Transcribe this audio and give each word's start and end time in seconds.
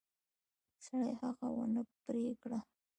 سړي 0.85 1.11
هغه 1.21 1.47
ونه 1.55 1.81
پرې 2.03 2.23
کړه. 2.41 2.59